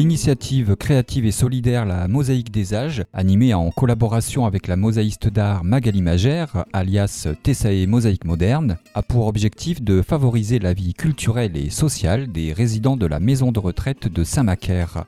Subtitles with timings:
[0.00, 5.62] L'initiative créative et solidaire La Mosaïque des âges, animée en collaboration avec la mosaïste d'art
[5.62, 11.68] Magali Magère, alias Tessae Mosaïque Moderne, a pour objectif de favoriser la vie culturelle et
[11.68, 15.04] sociale des résidents de la maison de retraite de Saint-Macaire.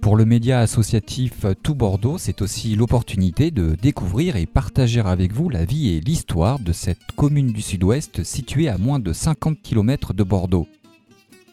[0.00, 5.50] Pour le média associatif Tout Bordeaux, c'est aussi l'opportunité de découvrir et partager avec vous
[5.50, 10.14] la vie et l'histoire de cette commune du sud-ouest située à moins de 50 km
[10.14, 10.66] de Bordeaux.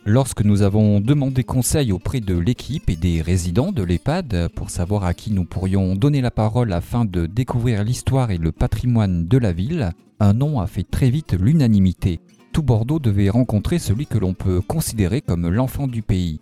[0.05, 5.05] Lorsque nous avons demandé conseil auprès de l'équipe et des résidents de l'EHPAD pour savoir
[5.05, 9.37] à qui nous pourrions donner la parole afin de découvrir l'histoire et le patrimoine de
[9.37, 12.19] la ville, un nom a fait très vite l'unanimité.
[12.51, 16.41] Tout Bordeaux devait rencontrer celui que l'on peut considérer comme l'enfant du pays,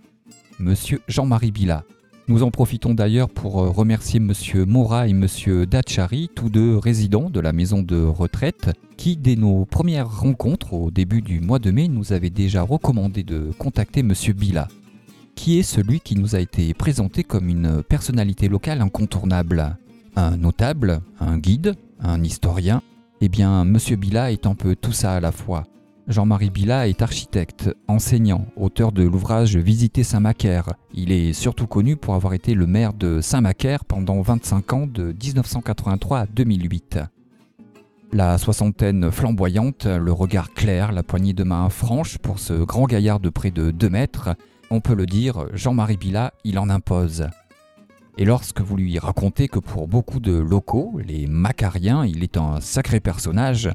[0.58, 1.84] Monsieur Jean-Marie Bila.
[2.28, 7.40] Nous en profitons d'ailleurs pour remercier Monsieur Mora et Monsieur Dachari, tous deux résidents de
[7.40, 11.88] la maison de retraite, qui, dès nos premières rencontres au début du mois de mai,
[11.88, 14.68] nous avaient déjà recommandé de contacter Monsieur Bila,
[15.36, 19.76] qui est celui qui nous a été présenté comme une personnalité locale incontournable.
[20.16, 22.82] Un notable, un guide, un historien,
[23.20, 25.64] eh bien, Monsieur Bila est un peu tout ça à la fois.
[26.08, 30.74] Jean-Marie Bila est architecte, enseignant, auteur de l'ouvrage Visiter Saint-Macaire.
[30.94, 35.14] Il est surtout connu pour avoir été le maire de Saint-Macaire pendant 25 ans de
[35.14, 37.00] 1983 à 2008.
[38.14, 43.20] La soixantaine flamboyante, le regard clair, la poignée de main franche pour ce grand gaillard
[43.20, 44.36] de près de 2 mètres,
[44.70, 47.28] on peut le dire, Jean-Marie Bila, il en impose.
[48.18, 52.60] Et lorsque vous lui racontez que pour beaucoup de locaux, les Macariens, il est un
[52.60, 53.70] sacré personnage,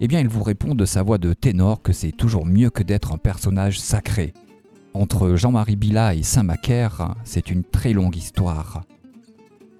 [0.00, 2.82] eh bien il vous répond de sa voix de ténor que c'est toujours mieux que
[2.82, 4.32] d'être un personnage sacré.
[4.92, 8.82] Entre Jean-Marie Bila et Saint-Macaire, c'est une très longue histoire.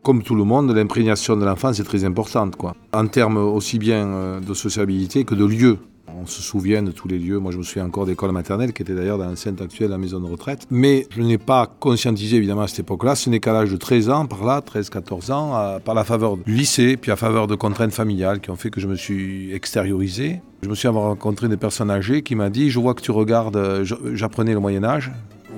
[0.02, 2.74] Comme tout le monde, l'imprégnation de l'enfance est très importante, quoi.
[2.92, 5.78] En termes aussi bien euh, de sociabilité que de lieux.
[6.20, 7.38] On se souvient de tous les lieux.
[7.38, 10.20] Moi, je me souviens encore d'école maternelle, qui était d'ailleurs dans l'enceinte actuelle la maison
[10.20, 10.66] de retraite.
[10.70, 13.14] Mais je n'ai pas conscientisé, évidemment, à cette époque-là.
[13.14, 16.54] Ce n'est qu'à l'âge de 13 ans, par là, 13-14 ans, par la faveur du
[16.54, 20.40] lycée, puis à faveur de contraintes familiales qui ont fait que je me suis extériorisé.
[20.62, 23.56] Je me suis rencontré des personnes âgées qui m'a dit, je vois que tu regardes,
[23.56, 25.10] euh, j'apprenais le Moyen-Âge.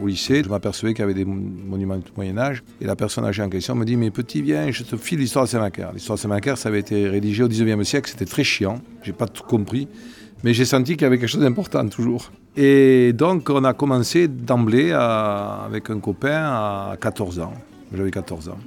[0.03, 1.37] Au lycée, je m'apercevais qu'il y avait des mon-
[1.69, 2.63] monuments du Moyen-Âge.
[2.83, 5.47] Et la personne âgée en question me dit Mais petit, viens, je te file l'histoire
[5.47, 5.93] de Saint-Macaire.
[5.95, 8.81] L'histoire de Saint-Macaire, ça avait été rédigé au 19e siècle, c'était très chiant.
[9.05, 9.89] J'ai pas tout compris.
[10.45, 12.31] Mais j'ai senti qu'il y avait quelque chose d'important toujours.
[12.57, 17.53] Et donc, on a commencé d'emblée avec un copain à 14 ans.
[17.95, 18.59] J'avais 14 ans,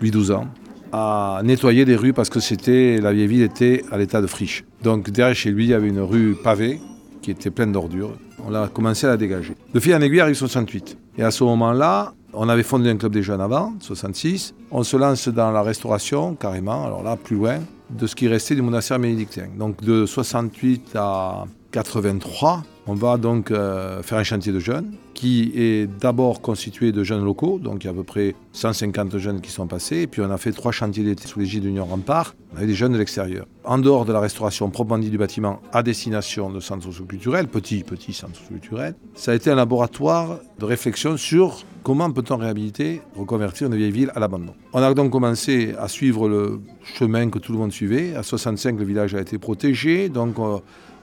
[0.00, 0.46] lui 12 ans,
[0.92, 4.64] à nettoyer des rues parce que c'était la vieille ville était à l'état de friche.
[4.82, 6.80] Donc, derrière chez lui, il y avait une rue pavée
[7.22, 8.12] qui était pleine d'ordures.
[8.46, 9.54] On a commencé à la dégager.
[9.74, 10.96] De fil en aiguille arrive 68.
[11.18, 14.54] Et à ce moment-là, on avait fondé un club des jeunes avant, 66.
[14.70, 17.58] On se lance dans la restauration, carrément, alors là, plus loin,
[17.90, 19.48] de ce qui restait du monastère bénédictin.
[19.58, 25.52] Donc de 68 à 83, on va donc euh, faire un chantier de jeunes qui
[25.54, 29.40] est d'abord constitué de jeunes locaux, donc il y a à peu près 150 jeunes
[29.42, 32.34] qui sont passés, puis on a fait trois chantiers d'été sous l'égide de l'Union Rempart,
[32.54, 33.44] on avait des jeunes de l'extérieur.
[33.64, 37.84] En dehors de la restauration proprement dit du bâtiment à destination de centres socioculturels, petit,
[37.84, 43.66] petit centre socioculturel, ça a été un laboratoire de réflexion sur comment peut-on réhabiliter, reconvertir
[43.66, 44.54] une vieille ville à l'abandon.
[44.72, 48.14] On a donc commencé à suivre le chemin que tout le monde suivait.
[48.14, 50.58] À 65, le village a été protégé, donc euh,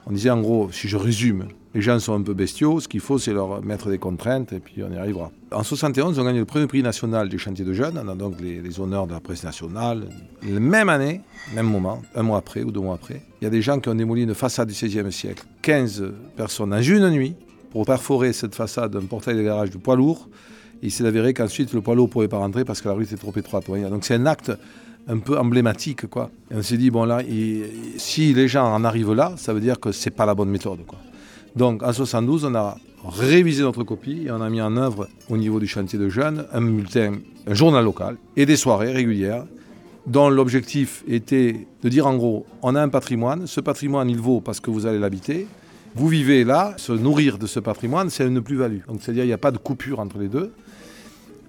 [0.06, 3.00] on disait en gros, si je résume, les gens sont un peu bestiaux, ce qu'il
[3.00, 5.30] faut c'est leur mettre des contraintes et puis on y arrivera.
[5.52, 8.40] En 71, on gagne le premier prix national du chantier de jeunes, on a donc
[8.40, 10.08] les, honneurs de la presse nationale.
[10.42, 11.20] La même année,
[11.54, 13.90] même moment, un mois après ou deux mois après, il y a des gens qui
[13.90, 15.44] ont démoli une façade du XVIe siècle.
[15.60, 17.34] 15 personnes dans une nuit
[17.70, 20.30] pour perforer cette façade d'un portail de garage de poids lourd.
[20.80, 23.04] Il s'est avéré qu'ensuite le poids lourd ne pouvait pas rentrer parce que la rue
[23.04, 23.66] était trop étroite.
[23.68, 24.50] Donc c'est un acte
[25.08, 26.06] un peu emblématique.
[26.06, 26.30] Quoi.
[26.50, 27.20] On s'est dit, bon là,
[27.98, 30.86] si les gens en arrivent là, ça veut dire que c'est pas la bonne méthode.
[30.86, 30.98] Quoi.
[31.56, 32.76] Donc en 72, on a
[33.08, 36.46] révisé notre copie et on a mis en œuvre au niveau du chantier de jeunes
[36.52, 37.14] un bulletin,
[37.46, 39.44] un journal local et des soirées régulières
[40.06, 44.40] dont l'objectif était de dire en gros, on a un patrimoine, ce patrimoine il vaut
[44.40, 45.48] parce que vous allez l'habiter,
[45.94, 48.80] vous vivez là, se nourrir de ce patrimoine, c'est une plus-value.
[48.86, 50.52] Donc c'est-à-dire il n'y a pas de coupure entre les deux.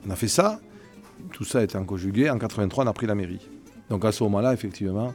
[0.07, 0.59] On a fait ça,
[1.33, 3.45] tout ça étant conjugué, en 83 on a pris la mairie.
[3.89, 5.13] Donc à ce moment-là, effectivement,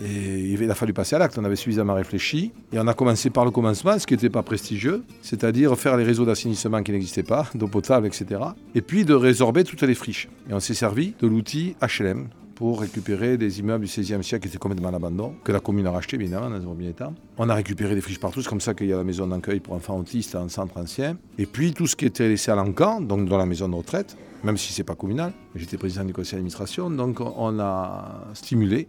[0.00, 3.30] et il a fallu passer à l'acte, on avait suffisamment réfléchi, et on a commencé
[3.30, 7.22] par le commencement, ce qui n'était pas prestigieux, c'est-à-dire faire les réseaux d'assainissement qui n'existaient
[7.22, 8.40] pas, d'eau potable, etc.
[8.74, 10.28] Et puis de résorber toutes les friches.
[10.48, 14.48] Et on s'est servi de l'outil HLM pour récupérer des immeubles du XVIe siècle qui
[14.48, 17.14] étaient complètement à l'abandon, que la commune a racheté évidemment dans un premier temps.
[17.36, 19.60] On a récupéré des friches partout, c'est comme ça qu'il y a la maison d'accueil
[19.60, 21.16] pour enfants autistes en centre ancien.
[21.38, 24.16] Et puis tout ce qui était laissé à l'encan, donc dans la maison de retraite,
[24.44, 25.32] même si c'est pas communal.
[25.54, 28.88] J'étais président du conseil d'administration, donc on a stimulé,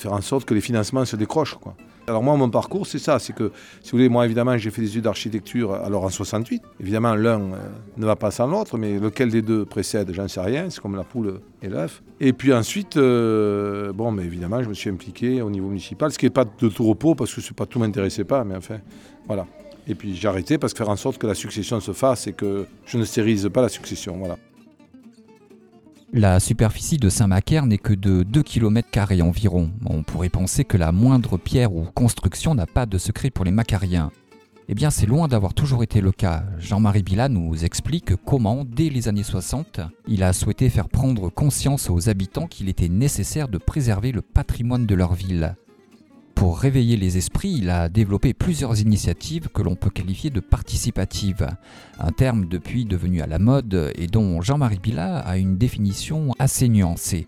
[0.00, 1.54] faire en sorte que les financements se décrochent.
[1.54, 1.74] Quoi.
[2.06, 3.52] Alors moi, mon parcours, c'est ça, c'est que,
[3.82, 6.62] si vous voulez, moi, évidemment, j'ai fait des études d'architecture, alors en 68.
[6.80, 7.56] Évidemment, l'un euh,
[7.96, 10.96] ne va pas sans l'autre, mais lequel des deux précède, j'en sais rien, c'est comme
[10.96, 12.02] la poule et l'œuf.
[12.18, 16.18] Et puis ensuite, euh, bon, mais évidemment, je me suis impliqué au niveau municipal, ce
[16.18, 18.78] qui n'est pas de tout repos, parce que pas tout m'intéressait pas, mais enfin,
[19.26, 19.46] voilà.
[19.86, 22.32] Et puis j'ai arrêté parce que faire en sorte que la succession se fasse et
[22.32, 24.36] que je ne stérilise pas la succession, voilà.
[26.12, 28.88] La superficie de Saint-Macaire n'est que de 2 km
[29.22, 29.70] environ.
[29.86, 33.52] On pourrait penser que la moindre pierre ou construction n'a pas de secret pour les
[33.52, 34.10] Macariens.
[34.68, 36.42] Eh bien, c'est loin d'avoir toujours été le cas.
[36.58, 41.88] Jean-Marie Bila nous explique comment, dès les années 60, il a souhaité faire prendre conscience
[41.90, 45.54] aux habitants qu'il était nécessaire de préserver le patrimoine de leur ville.
[46.40, 51.46] Pour réveiller les esprits, il a développé plusieurs initiatives que l'on peut qualifier de participatives,
[51.98, 56.70] un terme depuis devenu à la mode et dont Jean-Marie Bila a une définition assez
[56.70, 57.26] nuancée.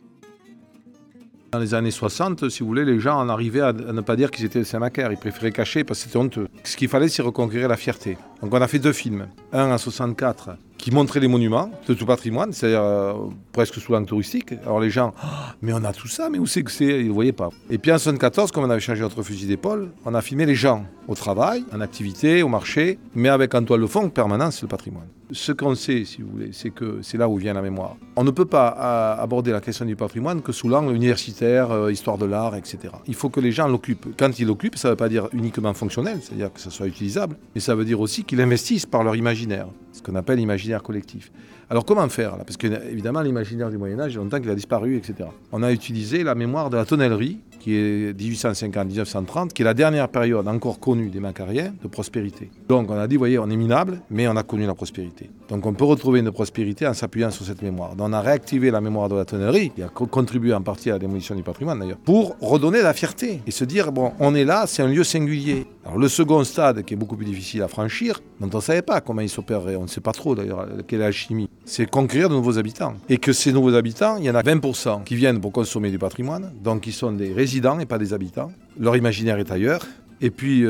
[1.53, 4.31] Dans les années 60, si vous voulez, les gens en arrivaient à ne pas dire
[4.31, 5.13] qu'ils étaient de Saint-Macaire.
[5.13, 6.49] Ils préféraient cacher parce que c'était honteux.
[6.65, 8.17] Ce qu'il fallait, c'est reconquérir la fierté.
[8.41, 9.27] Donc on a fait deux films.
[9.53, 13.15] Un en 64 qui montrait les monuments de tout patrimoine, c'est-à-dire euh,
[13.53, 14.53] presque sous l'angle touristique.
[14.65, 17.01] Alors les gens, ah, mais on a tout ça, mais où c'est que c'est?
[17.03, 17.51] Ils ne voyaient pas.
[17.71, 20.57] Et puis en 74, comme on avait changé notre fusil d'épaule, on a filmé les
[20.57, 24.63] gens au travail, en activité, au marché, mais avec en toile de fond permanent, c'est
[24.63, 25.07] le patrimoine.
[25.31, 27.97] Ce qu'on sait, si vous voulez, c'est que c'est là où vient la mémoire.
[28.17, 31.93] On ne peut pas euh, aborder la question du patrimoine que sous l'angle universitaire, euh,
[31.93, 32.79] histoire de l'art, etc.
[33.07, 34.15] Il faut que les gens l'occupent.
[34.19, 37.37] Quand ils l'occupent, ça ne veut pas dire uniquement fonctionnel, c'est-à-dire que ça soit utilisable,
[37.55, 41.31] mais ça veut dire aussi qu'ils investissent par leur imaginaire, ce qu'on appelle l'imaginaire collectif.
[41.71, 45.29] Alors comment faire Parce que évidemment l'imaginaire du Moyen Âge, longtemps qu'il a disparu, etc.
[45.53, 50.09] On a utilisé la mémoire de la tonnellerie, qui est 1850-1930, qui est la dernière
[50.09, 52.51] période encore connue des Macariens de prospérité.
[52.69, 55.31] Donc on a dit, vous voyez, on est minable, mais on a connu la prospérité.
[55.53, 57.95] Donc on peut retrouver une prospérité en s'appuyant sur cette mémoire.
[57.95, 60.95] Donc on a réactivé la mémoire de la tonnerie, qui a contribué en partie à
[60.95, 64.47] la démolition du patrimoine d'ailleurs, pour redonner la fierté et se dire, bon, on est
[64.47, 65.67] là, c'est un lieu singulier.
[65.85, 68.81] Alors le second stade, qui est beaucoup plus difficile à franchir, dont on ne savait
[68.81, 71.85] pas comment il s'opérerait, on ne sait pas trop d'ailleurs quelle est la chimie, c'est
[71.85, 72.95] conquérir de nouveaux habitants.
[73.11, 75.99] Et que ces nouveaux habitants, il y en a 20% qui viennent pour consommer du
[75.99, 78.53] patrimoine, donc qui sont des résidents et pas des habitants.
[78.81, 79.87] Leur imaginaire est ailleurs.
[80.23, 80.65] Et puis 80%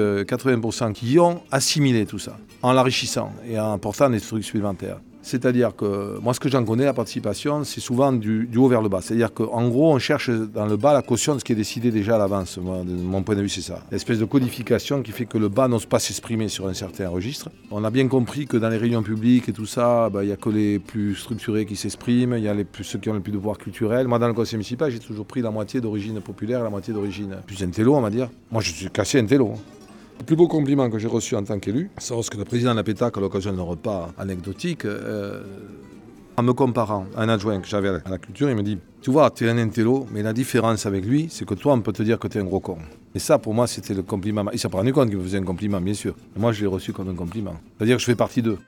[0.83, 4.99] euh, qui ont assimilé tout ça, en l'enrichissant et en apportant des trucs supplémentaires.
[5.23, 8.89] C'est-à-dire que moi, ce que j'en connais, la participation, c'est souvent du, haut vers le
[8.89, 9.01] bas.
[9.01, 11.93] C'est-à-dire qu'en gros, on cherche dans le bas la caution de ce qui est décidé
[11.93, 12.59] déjà à l'avance.
[12.59, 13.85] mon point de vue, c'est ça.
[13.93, 17.51] L'espèce de codification qui fait que le bas n'ose pas s'exprimer sur un certain registre.
[17.71, 20.33] On a bien compris que dans les réunions publiques et tout ça, bah, il n'y
[20.33, 23.15] a que les plus structurés qui s'expriment, il y a les plus, ceux qui ont
[23.15, 24.09] le plus de pouvoir culturel.
[24.09, 27.37] Moi, dans le conseil municipal, j'ai toujours pris la moitié d'origine populaire la moitié d'origine
[27.47, 28.29] plus intello, on va dire.
[28.51, 29.55] Moi, je suis cassé intello.
[30.23, 32.77] Le plus beau compliment que j'ai reçu en tant qu'élu, c'est lorsque le président de
[32.77, 35.43] la PETAC, à l'occasion d'un repas anecdotique, euh,
[36.37, 39.11] en me comparant à un adjoint que j'avais à la culture, il me dit Tu
[39.11, 41.93] vois, tu es un intello, mais la différence avec lui, c'est que toi, on peut
[41.93, 42.79] te dire que tu es un gros con.
[43.17, 44.45] Et ça, pour moi, c'était le compliment.
[44.53, 46.15] Il s'est rendu compte qu'il me faisait un compliment, bien sûr.
[46.37, 47.57] Moi, je l'ai reçu comme un compliment.
[47.77, 48.59] C'est-à-dire que je fais partie d'eux.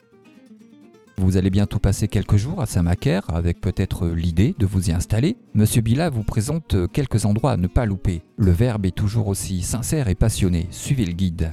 [1.16, 5.37] Vous allez bientôt passer quelques jours à Saint-Macaire avec peut-être l'idée de vous y installer.
[5.55, 8.22] Monsieur Bila vous présente quelques endroits à ne pas louper.
[8.37, 10.66] Le verbe est toujours aussi sincère et passionné.
[10.70, 11.52] Suivez le guide.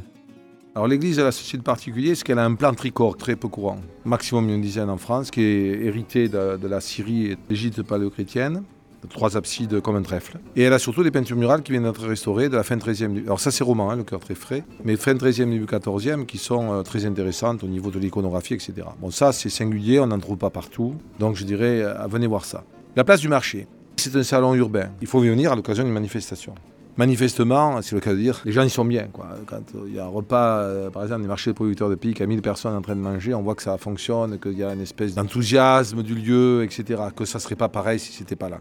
[0.73, 3.49] Alors l'église elle a ceci de particulier, c'est qu'elle a un plan tricorps très peu
[3.49, 7.41] courant, maximum une dizaine en France, qui est hérité de, de la Syrie et de
[7.49, 8.63] l'Égypte paléochrétienne
[9.09, 10.39] trois absides comme un trèfle.
[10.55, 13.23] Et elle a surtout des peintures murales qui viennent d'être restaurées de la fin 13e.
[13.25, 16.37] Alors ça c'est roman, hein, le cœur très frais, mais fin 13e, début 14e qui
[16.37, 18.73] sont euh, très intéressantes au niveau de l'iconographie, etc.
[18.99, 22.45] Bon ça c'est singulier, on n'en trouve pas partout, donc je dirais euh, venez voir
[22.45, 22.63] ça.
[22.95, 24.89] La place du marché, c'est un salon urbain.
[25.01, 26.55] Il faut venir à l'occasion d'une manifestation
[27.01, 29.07] manifestement, c'est le cas de dire, les gens y sont bien.
[29.47, 32.21] Quand il y a un repas, euh, par exemple, des marchés de producteurs de pique,
[32.21, 34.71] à 1000 personnes en train de manger, on voit que ça fonctionne, qu'il y a
[34.71, 37.01] une espèce d'enthousiasme du lieu, etc.
[37.15, 38.59] Que ça serait pas pareil si ce n'était pas là.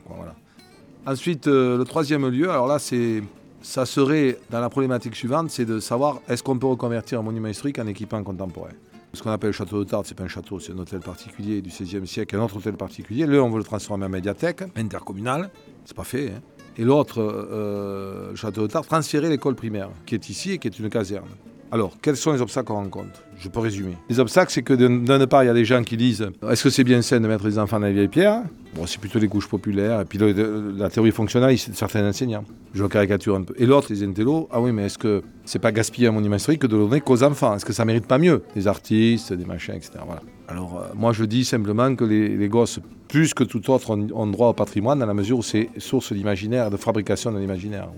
[1.06, 3.22] Ensuite, euh, le troisième lieu, alors là, c'est,
[3.60, 7.48] ça serait, dans la problématique suivante, c'est de savoir est-ce qu'on peut reconvertir un monument
[7.48, 8.72] historique en équipement contemporain?
[9.12, 11.60] Ce qu'on appelle le château de Tarbes, c'est pas un château, c'est un hôtel particulier
[11.60, 13.26] du XVIe siècle, un autre hôtel particulier.
[13.26, 15.50] Là, on veut le transformer en médiathèque intercommunale.
[15.84, 16.28] C'est pas fait.
[16.30, 20.78] Hein et l'autre, euh, Château de transférer l'école primaire, qui est ici et qui est
[20.78, 21.28] une caserne.
[21.72, 23.22] Alors, quels sont les obstacles qu'on rencontre?
[23.38, 23.96] Je peux résumer.
[24.08, 26.70] Les obstacles, c'est que d'un part, il y a des gens qui disent est-ce que
[26.70, 28.42] c'est bien sain de mettre les enfants dans les vieilles pierres?
[28.74, 30.00] Bon, c'est plutôt les couches populaires.
[30.00, 32.44] Et puis la théorie fonctionnelle, c'est certains enseignants.
[32.74, 33.54] Je caricature un peu.
[33.56, 36.62] Et l'autre, les intellos, ah oui, mais est-ce que c'est pas gaspiller un monument historique
[36.62, 37.54] que de le donner qu'aux enfants?
[37.54, 38.42] Est-ce que ça mérite pas mieux?
[38.56, 39.92] Des artistes, des machins, etc.
[40.04, 40.22] Voilà.
[40.50, 44.48] Alors, euh, moi, je dis simplement que les, gosses, plus que tout autre, ont, droit
[44.48, 47.88] au patrimoine dans la mesure où c'est source d'imaginaire, de fabrication de l'imaginaire.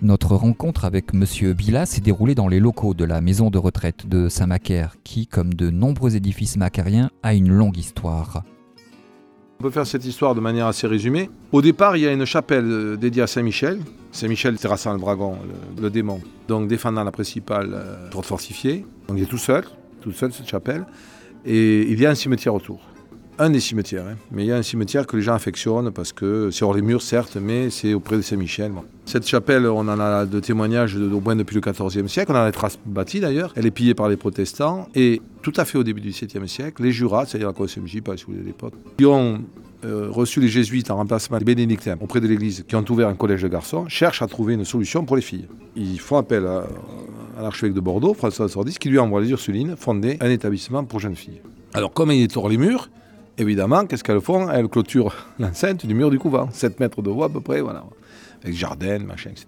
[0.00, 1.52] Notre rencontre avec M.
[1.54, 5.54] Bila s'est déroulée dans les locaux de la maison de retraite de Saint-Macaire, qui, comme
[5.54, 8.44] de nombreux édifices macariens, a une longue histoire.
[9.58, 11.30] On peut faire cette histoire de manière assez résumée.
[11.50, 13.80] Au départ, il y a une chapelle euh, dédiée à Saint-Michel.
[14.12, 15.36] Saint-Michel terrassant le dragon,
[15.80, 18.84] le, démon, donc défendant la principale euh, fortifiée.
[19.08, 19.64] Donc il est tout seul,
[20.00, 20.84] tout seul cette chapelle.
[21.46, 22.80] Et il y a un cimetière autour
[23.38, 24.16] un des cimetières, hein.
[24.30, 26.82] mais il y a un cimetière que les gens affectionnent parce que c'est hors les
[26.82, 28.72] murs, certes, mais c'est auprès de Saint-Michel.
[29.06, 32.42] Cette chapelle, on en a de témoignages au moins depuis le XIVe siècle, on en
[32.42, 33.52] a des traces bâties d'ailleurs.
[33.56, 36.82] Elle est pillée par les protestants et tout à fait au début du XVIIe siècle,
[36.82, 39.42] les jurats, c'est-à-dire la COSMJ, pas voulez l'époque, qui ont
[39.84, 43.14] euh, reçu les jésuites en remplacement des bénédictins auprès de l'église, qui ont ouvert un
[43.14, 45.46] collège de garçons, cherchent à trouver une solution pour les filles.
[45.76, 46.66] Ils font appel à,
[47.42, 51.16] l'archevêque de Bordeaux, François Sordis, qui lui envoie les Ursulines fonder un établissement pour jeunes
[51.16, 51.40] filles.
[51.72, 52.88] Alors, comme il hors les murs,
[53.38, 54.50] évidemment, qu'est-ce qu'elles font?
[54.50, 57.84] Elles clôturent l'enceinte du mur du couvent, 7 mètres de haut à peu près, voilà,
[58.42, 59.46] avec jardin, machin, etc.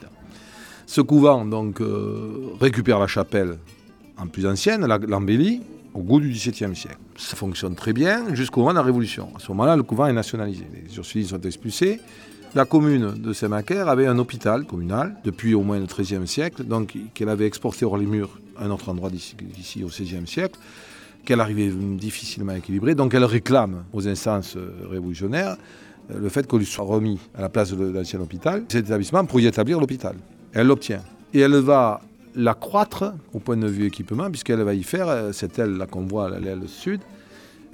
[0.86, 3.58] Ce couvent, donc, euh, récupère la chapelle
[4.18, 5.60] en plus ancienne, l'embellit,
[5.94, 6.98] au goût du XVIIe siècle.
[7.16, 9.30] Ça fonctionne très bien jusqu'au moment de la Révolution.
[9.34, 10.64] À ce moment-là, le couvent est nationalisé.
[10.74, 12.00] Les Ursulines sont expulsés.
[12.56, 16.96] La commune de Saint-Macaire avait un hôpital communal depuis au moins le XIIIe siècle, donc
[17.12, 20.58] qu'elle avait exporté hors les murs à un autre endroit d'ici au XVIe siècle
[21.26, 22.94] qu'elle arrivait difficilement équilibrée.
[22.94, 25.58] Donc elle réclame aux instances euh, révolutionnaires
[26.10, 29.26] euh, le fait qu'on lui soit remis à la place de l'ancien hôpital cet établissement
[29.26, 30.16] pour y établir l'hôpital.
[30.54, 31.02] Elle l'obtient.
[31.34, 32.00] Et elle va
[32.34, 36.34] l'accroître au point de vue équipement, puisqu'elle va y faire, c'est elle là qu'on voit
[36.34, 37.02] à l'aile sud,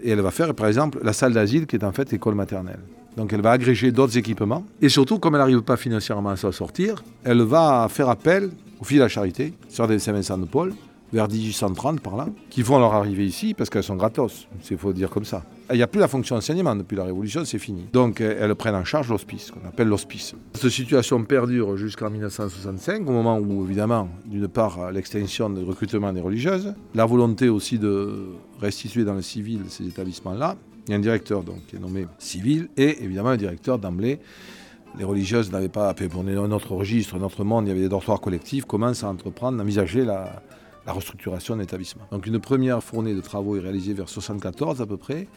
[0.02, 2.80] et elle va faire par exemple la salle d'asile qui est en fait l'école maternelle.
[3.16, 4.64] Donc elle va agréger d'autres équipements.
[4.80, 8.50] Et surtout, comme elle n'arrive pas financièrement à s'en sortir, elle va faire appel
[8.80, 10.72] aux filles de la charité, sur des Saint-Vincent de Paul,
[11.12, 14.92] vers 1830 par là, qui vont leur arriver ici parce qu'elles sont gratos, il faut
[14.92, 15.44] dire comme ça.
[15.70, 17.84] Il n'y a plus la fonction enseignement depuis la Révolution, c'est fini.
[17.92, 20.34] Donc elles prennent en charge l'hospice, qu'on appelle l'hospice.
[20.54, 26.20] Cette situation perdure jusqu'en 1965, au moment où évidemment, d'une part, l'extension du recrutement des
[26.20, 28.26] religieuses, la volonté aussi de
[28.60, 30.56] restituer dans le civil ces établissements-là.
[30.86, 34.18] Il y a un directeur donc, qui est nommé civil et évidemment un directeur d'emblée
[34.98, 38.64] les religieuses n'avaient pas, pour notre registre, notre monde, il y avait des dortoirs collectifs,
[38.64, 40.42] commencent à entreprendre, à envisager la,
[40.86, 42.02] restructuration de l'établissement.
[42.10, 45.28] Donc une première fournée de travaux est réalisée vers 74 à peu près,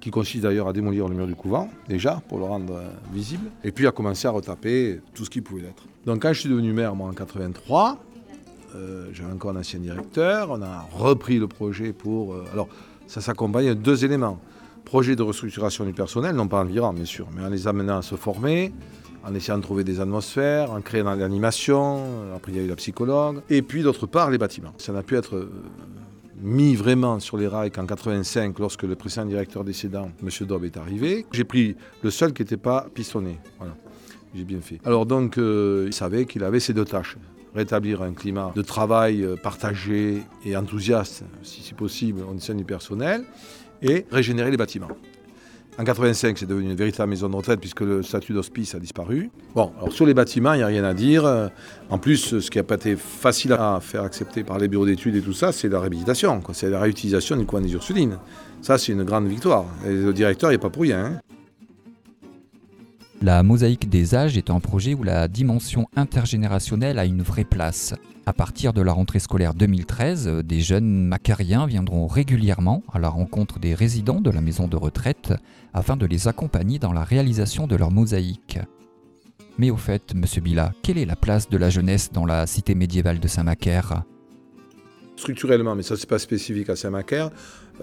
[0.00, 3.50] qui consiste d'ailleurs à démolir le mur du couvent, déjà, pour le rendre euh, visible,
[3.64, 5.84] et puis à commencer à retaper tout ce qui pouvait l'être.
[6.06, 7.98] Donc quand je suis devenu maire, moi, en 83,
[8.74, 12.34] euh, j'avais encore un ancien directeur, on a repris le projet pour...
[12.34, 12.68] Euh, alors,
[13.06, 14.38] ça s'accompagne de deux éléments.
[14.84, 17.98] Projet de restructuration du personnel, non pas en virant, bien sûr, mais en les amenant
[17.98, 18.72] à se former,
[19.24, 22.02] en essayant de trouver des atmosphères, en créant l'animation,
[22.34, 24.74] après il y a eu la psychologue, et puis d'autre part les bâtiments.
[24.78, 25.50] Ça n'a pu être euh,
[26.40, 30.46] mis vraiment sur les rails qu'en 85, lorsque le précédent directeur décédant, M.
[30.46, 31.26] Dobb, est arrivé.
[31.32, 33.38] J'ai pris le seul qui n'était pas pistonné.
[34.34, 34.80] J'ai bien fait.
[34.84, 37.16] Alors donc, euh, il savait qu'il avait ces deux tâches
[37.54, 42.64] rétablir un climat de travail euh, partagé et enthousiaste, si c'est possible, au sein du
[42.64, 43.24] personnel,
[43.84, 44.88] et régénérer les bâtiments.
[45.76, 49.30] En 85, c'est devenu une véritable maison de retraite puisque le statut d'hospice a disparu.
[49.56, 51.50] Bon, alors sur les bâtiments, il n'y a rien à dire.
[51.90, 55.16] En plus, ce qui n'a pas été facile à faire accepter par les bureaux d'études
[55.16, 56.40] et tout ça, c'est la réhabilitation.
[56.52, 58.18] C'est la réutilisation du coin des Ursulines.
[58.62, 59.64] Ça, c'est une grande victoire.
[59.84, 61.04] Et le directeur, il n'est pas pour rien.
[61.06, 61.20] Hein.
[63.20, 67.94] La mosaïque des âges est un projet où la dimension intergénérationnelle a une vraie place.
[68.26, 73.58] À partir de la rentrée scolaire 2013, des jeunes macariens viendront régulièrement à la rencontre
[73.58, 75.34] des résidents de la maison de retraite
[75.74, 78.58] afin de les accompagner dans la réalisation de leur mosaïque.
[79.58, 82.74] Mais au fait, monsieur Bila, quelle est la place de la jeunesse dans la cité
[82.74, 84.04] médiévale de Saint-Macaire?
[85.16, 87.30] Structurellement, mais ça c'est pas spécifique à Saint-Macaire, euh,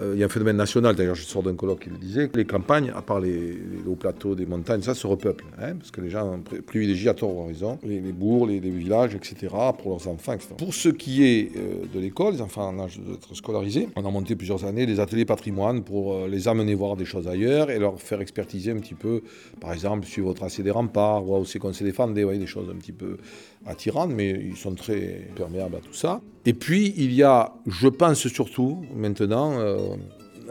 [0.00, 2.44] il y a un phénomène national, d'ailleurs je sors d'un colloque qui le disait, les
[2.44, 6.10] campagnes, à part les, hauts plateaux des montagnes, ça se repeuple, hein, parce que les
[6.10, 7.50] gens privilégient à tort ou
[7.84, 10.54] les, bourgs, les, villages, etc., pour leurs enfants, etc.
[10.56, 14.10] Pour ce qui est euh, de l'école, les enfants en âge d'être scolarisés, on a
[14.10, 17.78] monté plusieurs années des ateliers patrimoine pour euh, les amener voir des choses ailleurs et
[17.78, 19.22] leur faire expertiser un petit peu,
[19.60, 22.76] par exemple, suivre votre tracé des remparts, voir aussi qu'on s'est défendu, des choses un
[22.76, 23.18] petit peu
[23.66, 26.20] attirantes, mais ils sont très perméables à tout ça.
[26.44, 29.96] Et puis, il y a, je pense surtout, maintenant, euh,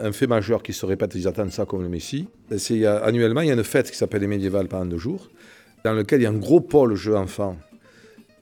[0.00, 2.28] un fait majeur qui se répète, ils attendent ça comme le Messie.
[2.56, 5.28] C'est annuellement, il y a une fête qui s'appelle les médiévales pendant deux jours,
[5.84, 7.56] dans lequel il y a un gros pôle jeu enfant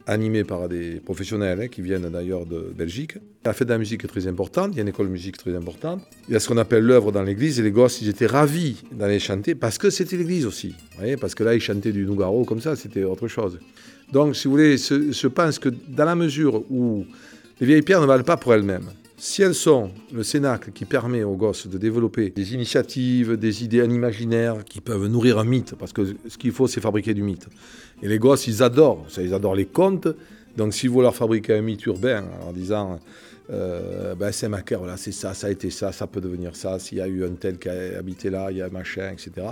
[0.07, 3.19] animé par des professionnels hein, qui viennent d'ailleurs de Belgique.
[3.45, 5.37] La fête de la musique est très importante, il y a une école de musique
[5.37, 6.03] très importante.
[6.29, 8.83] Il y a ce qu'on appelle l'œuvre dans l'église et les gosses, ils étaient ravis
[8.93, 10.75] d'aller chanter parce que c'était l'église aussi.
[11.21, 13.59] Parce que là, ils chantaient du Nougaro comme ça, c'était autre chose.
[14.13, 17.07] Donc, si vous voulez, je pense que dans la mesure où
[17.61, 18.91] les vieilles pierres ne valent pas pour elles-mêmes,
[19.21, 23.85] si elles sont le cénacle qui permet aux gosses de développer des initiatives, des idées
[23.85, 27.47] imaginaires qui peuvent nourrir un mythe, parce que ce qu'il faut, c'est fabriquer du mythe.
[28.03, 30.09] Et les gosses, ils adorent, ils adorent les contes.
[30.57, 32.99] Donc, si vous leur fabriquez un mythe urbain en disant
[33.51, 36.79] euh, ben, c'est ma voilà, c'est ça, ça a été ça, ça peut devenir ça,
[36.79, 39.11] s'il y a eu un tel qui a habité là, il y a un machin,
[39.13, 39.49] etc.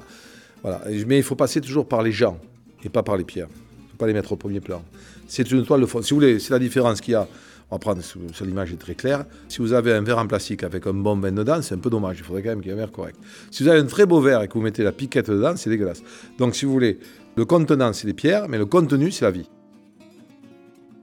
[0.62, 0.80] Voilà.
[1.06, 2.40] Mais il faut passer toujours par les gens
[2.82, 3.48] et pas par les pierres.
[3.50, 4.82] Il ne faut pas les mettre au premier plan.
[5.26, 6.00] C'est une toile de fond.
[6.00, 7.28] Si vous voulez, c'est la différence qu'il y a
[7.70, 9.26] on va prendre, sur l'image est très claire.
[9.48, 11.90] Si vous avez un verre en plastique avec un bon vin dedans, c'est un peu
[11.90, 12.16] dommage.
[12.18, 13.18] Il faudrait quand même qu'il y ait un verre correct.
[13.50, 15.68] Si vous avez un très beau verre et que vous mettez la piquette dedans, c'est
[15.68, 16.02] dégueulasse.
[16.38, 16.98] Donc, si vous voulez,
[17.36, 19.50] le contenant, c'est les pierres, mais le contenu, c'est la vie.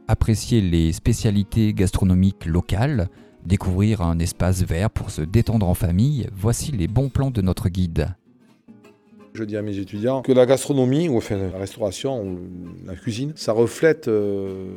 [0.07, 3.09] Apprécier les spécialités gastronomiques locales,
[3.45, 7.69] découvrir un espace vert pour se détendre en famille, voici les bons plans de notre
[7.69, 8.15] guide.
[9.35, 12.39] Je dis à mes étudiants que la gastronomie, ou enfin la restauration,
[12.85, 14.69] la cuisine, ça reflète euh,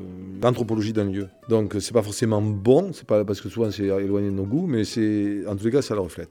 [0.42, 1.28] l'anthropologie d'un lieu.
[1.48, 4.66] Donc c'est pas forcément bon, c'est pas parce que souvent c'est éloigné de nos goûts,
[4.66, 6.30] mais c'est en tous les cas ça le reflète.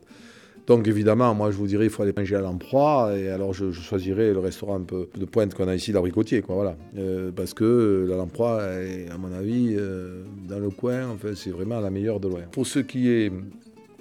[0.68, 3.72] Donc évidemment, moi je vous dirais il faut aller manger à l'emploi et alors je,
[3.72, 6.76] choisirais le restaurant un peu de pointe qu'on a ici, l'abricotier, quoi, voilà.
[6.98, 11.52] Euh, parce que la l'emploi est, à mon avis, euh, dans le coin, enfin, c'est
[11.52, 12.42] vraiment la meilleure de loin.
[12.52, 13.32] Pour ce qui est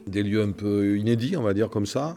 [0.08, 2.16] des lieux un peu inédits, on va dire comme ça,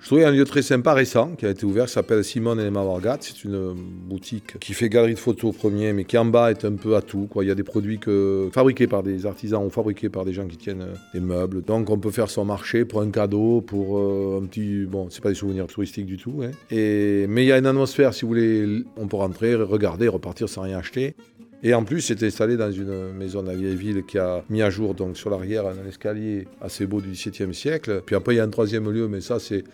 [0.00, 3.16] je trouvais un lieu très sympa récent qui a été ouvert, s'appelle Simone et les.
[3.20, 6.74] C'est une boutique qui fait galerie de photos premier, mais qui en bas est un
[6.74, 7.28] peu à tout.
[7.40, 10.46] Il y a des produits que, fabriqués par des artisans ou fabriqués par des gens
[10.46, 11.62] qui tiennent euh, des meubles.
[11.62, 14.84] Donc on peut faire son marché pour un cadeau, pour euh, un petit.
[14.84, 16.42] Bon, c'est pas des souvenirs touristiques du tout.
[16.42, 16.50] Hein.
[16.70, 20.48] Et, mais il y a une atmosphère, si vous voulez, on peut rentrer, regarder, repartir
[20.48, 21.16] sans rien acheter.
[21.62, 24.62] Et en plus, c'est installé dans une maison de la vieille ville qui a mis
[24.62, 28.02] à jour donc sur l'arrière un escalier assez beau du XVIIe siècle.
[28.04, 29.64] Puis après, il y a un troisième lieu, mais ça, c'est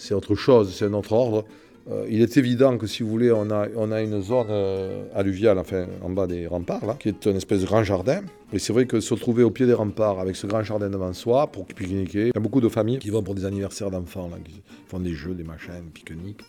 [0.00, 1.44] c'est autre chose, c'est un autre ordre.
[1.90, 5.04] Euh, il est évident que si vous voulez, on a, on a une zone euh,
[5.14, 8.22] alluviale, enfin en bas des remparts, là, qui est une espèce de grand jardin.
[8.52, 11.12] Et c'est vrai que se trouver au pied des remparts avec ce grand jardin devant
[11.12, 14.28] soi pour pique-niquer, il y a beaucoup de familles qui vont pour des anniversaires d'enfants,
[14.30, 16.44] là, qui font des jeux, des machins, pique-niques.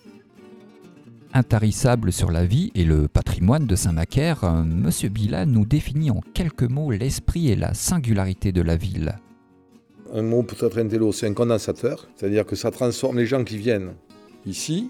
[1.33, 4.89] Intarissable sur la vie et le patrimoine de Saint-Macaire, euh, M.
[5.09, 9.15] Bila nous définit en quelques mots l'esprit et la singularité de la ville
[10.13, 13.57] un mot peut-être un télo, c'est un condensateur, c'est-à-dire que ça transforme les gens qui
[13.57, 13.93] viennent
[14.45, 14.89] ici.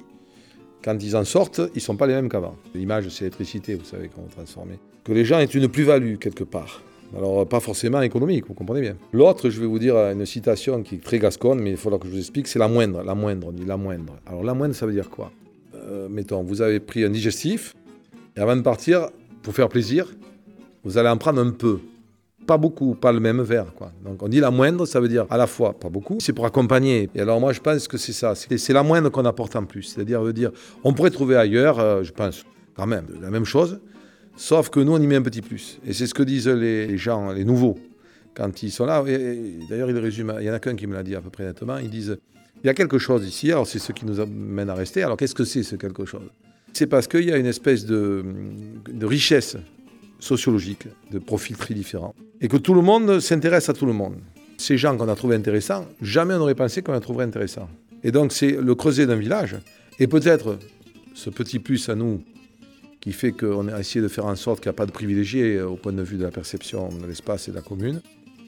[0.83, 2.55] Quand ils en sortent, ils ne sont pas les mêmes qu'avant.
[2.74, 4.79] L'image, c'est l'électricité, vous savez, qu'on transformer.
[5.03, 6.81] Que les gens aient une plus-value quelque part.
[7.15, 8.96] Alors, pas forcément économique, vous comprenez bien.
[9.13, 12.07] L'autre, je vais vous dire une citation qui est très gasconne, mais il faudra que
[12.07, 13.03] je vous explique, c'est la moindre.
[13.03, 14.15] La moindre, on dit la moindre.
[14.25, 15.31] Alors, la moindre, ça veut dire quoi?
[15.91, 17.75] Euh, Mettons, vous avez pris un digestif,
[18.35, 19.09] et avant de partir,
[19.43, 20.07] pour faire plaisir,
[20.83, 21.79] vous allez en prendre un peu
[22.47, 23.73] pas beaucoup, pas le même verre.
[23.75, 23.91] Quoi.
[24.03, 26.45] Donc on dit la moindre, ça veut dire à la fois pas beaucoup, c'est pour
[26.45, 27.09] accompagner.
[27.13, 29.83] Et alors moi je pense que c'est ça, c'est la moindre qu'on apporte en plus.
[29.83, 30.51] C'est-à-dire, veut dire,
[30.83, 32.43] on pourrait trouver ailleurs, euh, je pense,
[32.75, 33.79] quand même, la même chose,
[34.35, 35.79] sauf que nous on y met un petit plus.
[35.85, 37.77] Et c'est ce que disent les gens, les nouveaux,
[38.33, 39.03] quand ils sont là.
[39.69, 41.45] D'ailleurs, ils résument, il y en a qu'un qui me l'a dit à peu près
[41.45, 42.17] nettement, ils disent,
[42.63, 45.03] il y a quelque chose ici, alors c'est ce qui nous amène à rester.
[45.03, 46.29] Alors qu'est-ce que c'est ce quelque chose?
[46.74, 48.24] C'est parce qu'il y a une espèce de,
[49.01, 49.57] richesse
[50.19, 54.15] sociologique, de profils très différents et que tout le monde s'intéresse à tout le monde.
[54.57, 57.69] Ces gens qu'on a trouvés intéressants, jamais on n'aurait pensé qu'on les trouverait intéressants.
[58.03, 59.55] Et donc c'est le creuset d'un village,
[60.00, 60.57] et peut-être
[61.13, 62.24] ce petit plus à nous
[63.00, 65.59] qui fait qu'on a essayé de faire en sorte qu'il n'y a pas de privilégiés
[65.61, 68.01] au point de vue de la perception de l'espace et de la commune,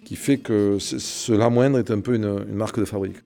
[0.05, 3.17] qui fait que cela moindre est un peu une marque de fabrique.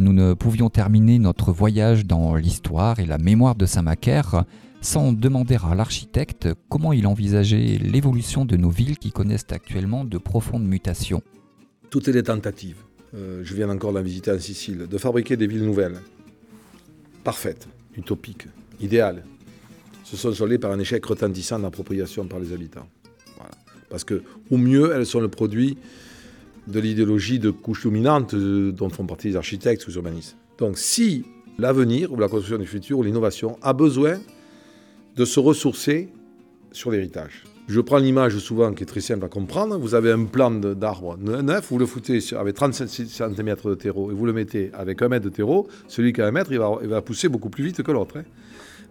[0.00, 4.44] Nous ne pouvions terminer notre voyage dans l'histoire et la mémoire de Saint-Macaire
[4.80, 10.16] sans demander à l'architecte comment il envisageait l'évolution de nos villes qui connaissent actuellement de
[10.18, 11.20] profondes mutations.
[11.90, 12.76] Toutes les tentatives,
[13.14, 15.98] euh, je viens encore la visiter en Sicile, de fabriquer des villes nouvelles,
[17.24, 18.46] parfaites, utopiques,
[18.80, 19.24] idéales,
[20.04, 22.86] se sont soldées par un échec retentissant d'appropriation par les habitants.
[23.90, 25.76] Parce que, au mieux, elles sont le produit
[26.68, 30.36] de l'idéologie de couche dominante euh, dont font partie les architectes ou les urbanistes.
[30.58, 31.24] Donc, si
[31.58, 34.18] l'avenir ou la construction du futur ou l'innovation a besoin
[35.16, 36.08] de se ressourcer
[36.70, 37.44] sur l'héritage.
[37.66, 39.76] Je prends l'image souvent qui est très simple à comprendre.
[39.76, 44.14] Vous avez un plan d'arbre neuf, vous le foutez avec 37 cm de terreau et
[44.14, 45.68] vous le mettez avec un mètre de terreau.
[45.86, 48.18] Celui qui a un mètre, il va, pousser beaucoup plus vite que l'autre.
[48.18, 48.24] Hein.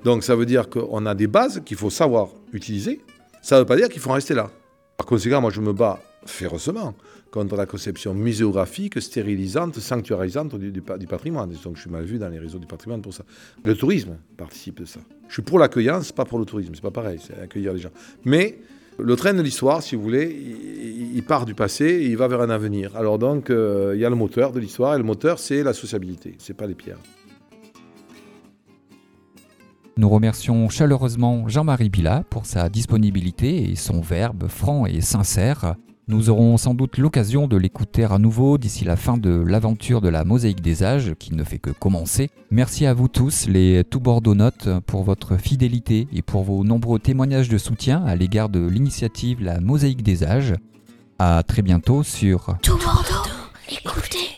[0.04, 3.02] Donc ça veut dire qu'on a des bases qu'il faut savoir utiliser.
[3.42, 4.52] Ça ne veut pas dire qu'il faut en rester là.
[4.98, 6.95] Par conséquent, moi je me bats férocement
[7.32, 11.51] contre la conception muséographique, stérilisante, sanctuarisante du, du, patrimoine.
[11.63, 13.23] Donc je suis mal vu dans les réseaux du patrimoine pour ça.
[13.63, 14.99] Le tourisme participe de ça.
[15.27, 16.73] Je suis pour l'accueillance, pas pour le tourisme.
[16.73, 17.91] C'est pas pareil, c'est accueillir les gens.
[18.25, 18.58] Mais
[18.99, 20.36] le train de l'histoire, si vous voulez,
[21.13, 22.95] il, part du passé et il va vers un avenir.
[22.95, 25.73] Alors donc, euh, il y a le moteur de l'histoire et le moteur, c'est la
[25.73, 26.99] sociabilité, c'est pas les pierres.
[29.97, 35.75] Nous remercions chaleureusement Jean-Marie Bila pour sa disponibilité et son verbe franc et sincère.
[36.10, 40.08] Nous aurons sans doute l'occasion de l'écouter à nouveau d'ici la fin de l'aventure de
[40.08, 42.30] la mosaïque des âges qui ne fait que commencer.
[42.50, 47.50] Merci à vous tous, les tout bordeauxnotes, pour votre fidélité et pour vos nombreux témoignages
[47.50, 50.54] de soutien à l'égard de l'initiative La mosaïque des âges.
[51.20, 53.30] À très bientôt sur Tout Bordeaux,
[53.70, 54.30] écoutez